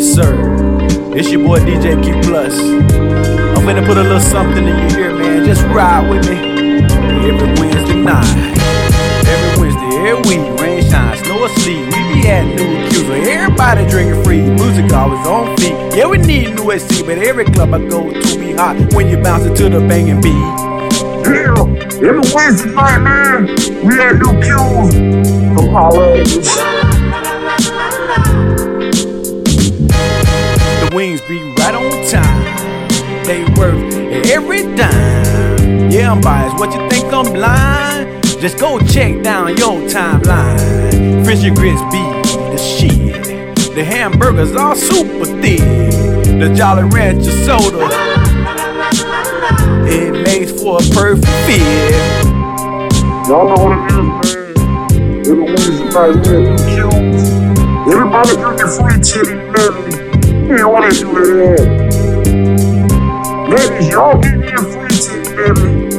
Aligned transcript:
Yes, 0.00 0.14
sir. 0.14 0.32
It's 1.14 1.30
your 1.30 1.44
boy 1.44 1.58
DJ 1.58 2.02
Q 2.02 2.14
Plus. 2.22 2.58
I'm 2.58 3.66
finna 3.68 3.84
put 3.84 3.98
a 3.98 4.02
little 4.02 4.18
something 4.18 4.66
in 4.66 4.88
your 4.88 4.98
ear, 4.98 5.12
man. 5.12 5.44
Just 5.44 5.60
ride 5.64 6.08
with 6.08 6.26
me. 6.26 6.36
Every 7.28 7.48
Wednesday 7.60 8.00
night. 8.00 8.24
Every 9.28 9.60
Wednesday, 9.60 10.08
every 10.08 10.24
week, 10.24 10.58
rain, 10.58 10.90
shine, 10.90 11.22
snow 11.22 11.42
or 11.42 11.50
sleep. 11.50 11.84
We 11.84 12.14
be 12.14 12.28
at 12.28 12.46
New 12.46 12.88
Q, 12.88 13.04
so 13.04 13.12
everybody 13.12 13.86
drinking 13.90 14.24
free. 14.24 14.40
Music 14.40 14.90
always 14.90 15.26
on 15.26 15.54
feet. 15.58 15.76
Yeah, 15.94 16.06
we 16.06 16.16
need 16.16 16.54
new 16.54 16.78
SC, 16.78 17.04
but 17.04 17.18
every 17.18 17.44
club 17.44 17.74
I 17.74 17.86
go 17.86 18.10
to 18.10 18.38
be 18.38 18.52
hot 18.52 18.94
when 18.94 19.06
you 19.06 19.18
bounce 19.18 19.44
to 19.44 19.68
the 19.68 19.80
banging 19.80 20.22
beat. 20.22 20.32
Yeah, 21.28 22.08
every 22.08 22.24
Wednesday 22.34 22.72
night, 22.72 23.00
man, 23.00 23.48
we 23.84 24.00
at 24.00 24.16
New 24.16 24.32
Q's. 24.40 24.94
Come 25.54 25.68
holler 25.68 26.89
wings 30.92 31.20
be 31.22 31.42
right 31.58 31.74
on 31.74 32.06
time. 32.06 33.24
They 33.24 33.44
worth 33.54 33.94
every 34.26 34.62
dime. 34.74 35.90
Yeah, 35.90 36.12
I'm 36.12 36.20
biased. 36.20 36.58
What 36.58 36.72
you 36.74 36.88
think 36.88 37.12
I'm 37.12 37.32
blind? 37.32 38.22
Just 38.40 38.58
go 38.58 38.78
check 38.80 39.22
down 39.22 39.56
your 39.56 39.80
timeline. 39.88 41.24
Fish 41.24 41.44
and 41.44 41.56
grits 41.56 41.80
be 41.92 42.02
the 42.50 42.56
shit. 42.58 43.24
The 43.74 43.84
hamburgers 43.84 44.54
are 44.56 44.74
super 44.74 45.26
thick. 45.26 45.60
The 45.60 46.52
Jolly 46.56 46.84
Rancher 46.84 47.30
soda. 47.44 47.88
It 49.86 50.24
makes 50.24 50.52
for 50.60 50.78
a 50.78 50.82
perfect 50.94 51.26
fit. 51.46 52.24
Y'all 53.28 53.46
know 53.48 53.64
what 53.64 53.78
it 53.78 53.92
is, 53.92 53.96
man. 53.96 54.50
Everybody 57.90 58.36
drinking 58.36 58.68
free 58.68 59.00
titty. 59.02 59.34
Man, 59.34 59.99
they 60.50 60.98
do 60.98 61.14
to? 61.14 61.62
Ladies, 63.50 63.88
y'all 63.88 64.20
get 64.20 64.36
me 64.36 64.48
a 64.48 64.58
free 64.58 64.88
titty 64.88 65.34
medley. 65.36 65.90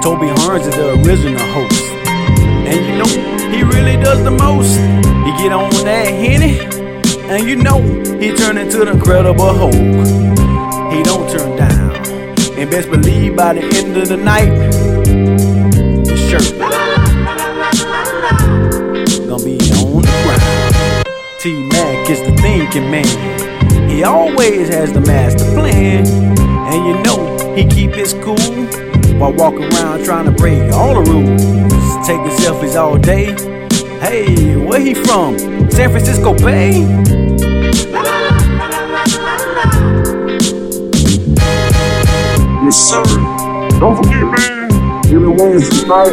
Toby 0.00 0.28
Harns 0.40 0.66
is 0.66 0.74
the 0.74 1.02
original 1.04 1.46
host. 1.52 1.82
And 2.66 2.80
you 2.86 2.94
know, 2.96 3.10
he 3.50 3.62
really 3.62 4.02
does 4.02 4.22
the 4.24 4.30
most. 4.30 4.76
He 5.24 5.32
get 5.42 5.52
on 5.52 5.70
that 5.84 6.06
henny, 6.06 6.60
and 7.28 7.46
you 7.46 7.56
know, 7.56 7.80
he 8.18 8.34
turn 8.34 8.56
into 8.56 8.78
the 8.78 8.92
incredible 8.92 9.52
Hulk. 9.52 9.74
He 10.94 11.02
don't 11.02 11.28
turn 11.30 11.56
down. 11.56 11.94
And 12.58 12.70
best 12.70 12.90
believe 12.90 13.36
by 13.36 13.52
the 13.54 13.62
end 13.76 13.96
of 13.96 14.08
the 14.08 14.16
night, 14.16 15.03
shirt 16.40 16.58
gonna 19.28 19.44
be 19.44 19.56
on 19.78 20.02
the 20.02 20.08
ground. 20.24 21.06
T 21.40 21.68
Mac 21.68 22.10
is 22.10 22.20
the 22.20 22.36
thinking 22.40 22.90
man. 22.90 23.88
He 23.88 24.02
always 24.02 24.68
has 24.68 24.92
the 24.92 25.00
master 25.00 25.44
plan. 25.54 26.06
And 26.06 26.86
you 26.86 27.02
know, 27.02 27.54
he 27.54 27.64
keep 27.64 27.92
his 27.94 28.14
cool 28.14 28.36
while 29.18 29.32
walking 29.32 29.72
around 29.74 30.04
trying 30.04 30.24
to 30.24 30.32
break 30.32 30.72
all 30.72 30.94
the 30.94 31.10
rules. 31.10 32.06
Taking 32.06 32.30
selfies 32.38 32.76
all 32.80 32.98
day. 32.98 33.32
Hey, 34.00 34.56
where 34.56 34.80
he 34.80 34.94
from? 34.94 35.38
San 35.70 35.90
Francisco 35.90 36.34
Bay? 36.34 36.80
Yes, 42.64 42.90
sir. 42.90 43.02
Don't 43.78 43.96
forget, 43.96 44.24
man, 44.24 44.64
every 45.14 45.28
Wednesday 45.28 45.86
night, 45.86 46.10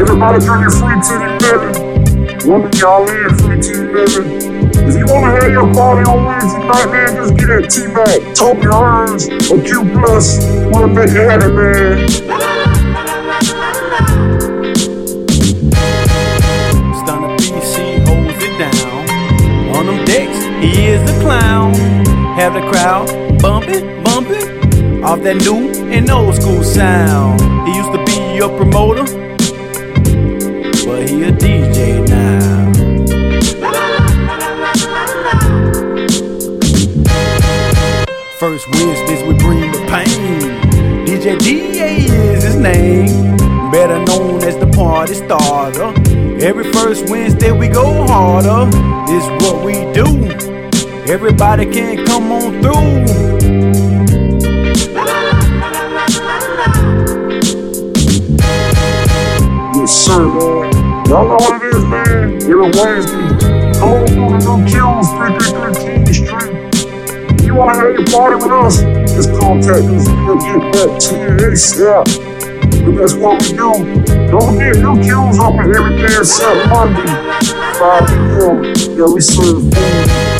everybody 0.00 0.38
drinking 0.40 0.70
free 0.70 0.96
titty 1.04 1.28
medley. 1.44 2.48
One 2.48 2.64
of 2.64 2.74
y'all 2.80 3.06
in 3.08 3.36
free 3.36 3.60
titty 3.60 3.92
medley. 3.92 4.24
If 4.88 4.96
you 4.96 5.04
want 5.12 5.26
to 5.26 5.44
have 5.44 5.52
your 5.52 5.68
party 5.74 6.08
on 6.08 6.24
Wednesday 6.24 6.66
night, 6.66 6.86
man, 6.92 7.16
just 7.16 7.36
get 7.36 7.48
that 7.48 7.68
T-Mac, 7.68 8.34
Toby 8.34 8.66
Hearns, 8.72 9.28
or 9.50 9.60
Q 9.62 9.84
Plus. 10.00 10.38
We'll 10.72 10.88
make 10.88 11.10
it 11.10 11.28
happen, 11.28 11.56
man. 11.56 12.08
Stunner 16.96 17.36
BC 17.36 18.00
holds 18.06 18.42
it 18.42 18.56
down. 18.56 19.76
On 19.76 19.86
them 19.86 20.04
decks, 20.06 20.38
he 20.64 20.86
is 20.86 21.02
the 21.10 21.20
clown. 21.20 21.74
Have 22.36 22.54
the 22.54 22.62
crowd 22.70 23.08
bumping, 23.42 24.02
bumping 24.04 25.04
off 25.04 25.20
that 25.22 25.36
new 25.36 25.70
and 25.90 26.10
old 26.10 26.34
school 26.36 26.62
sound. 26.64 27.55
He 27.66 27.74
used 27.74 27.90
to 27.90 28.04
be 28.04 28.36
your 28.36 28.56
promoter, 28.56 29.02
but 30.86 31.08
he 31.08 31.24
a 31.24 31.32
DJ 31.32 32.08
now. 32.08 32.72
First 38.38 38.68
Wednesdays 38.70 39.22
we 39.24 39.34
bring 39.38 39.72
the 39.72 39.84
pain. 39.90 41.06
DJ 41.06 41.36
DA 41.40 41.96
is 42.34 42.44
his 42.44 42.54
name, 42.54 43.36
better 43.72 43.98
known 44.04 44.44
as 44.44 44.56
the 44.58 44.70
party 44.72 45.14
starter. 45.14 45.92
Every 46.40 46.72
first 46.72 47.10
Wednesday 47.10 47.50
we 47.50 47.66
go 47.66 48.06
harder. 48.06 48.70
This 49.08 49.26
what 49.42 49.64
we 49.64 49.72
do. 49.92 50.06
Everybody 51.12 51.66
can 51.66 52.06
come 52.06 52.30
on 52.30 52.62
through. 52.62 53.35
Y'all 60.06 61.26
know 61.26 61.34
what 61.34 61.60
it 61.60 61.74
is, 61.74 61.84
man. 61.84 62.34
Every 62.42 62.70
Wednesday, 62.78 63.26
come 63.74 63.90
on 63.90 64.06
through 64.06 64.30
the 64.30 64.38
new 64.38 64.62
Q's, 64.64 65.10
333 65.10 65.82
King 65.82 66.06
Street. 66.14 67.44
You 67.44 67.54
want 67.56 67.74
to 67.74 67.80
have 67.80 67.92
your 67.92 68.06
party 68.06 68.36
with 68.36 68.52
us, 68.52 68.78
just 69.12 69.30
contact 69.40 69.82
us. 69.82 70.06
We'll 70.22 70.38
get 70.38 70.62
back 70.72 71.00
to 71.00 71.12
you 71.18 71.50
ASAP. 71.50 72.06
But 72.86 72.94
that's 73.00 73.14
what 73.14 73.42
we 73.42 73.48
do. 73.48 73.74
Don't 74.30 74.54
forget, 74.54 74.76
new 74.78 74.94
Q's 75.02 75.40
open 75.40 75.74
every 75.74 75.96
day 75.96 76.18
except 76.18 76.70
Monday, 76.70 77.10
5 77.74 78.06
p.m. 78.06 78.62
Yeah, 78.96 79.12
we 79.12 79.20
serve 79.20 79.74
food. 79.74 80.35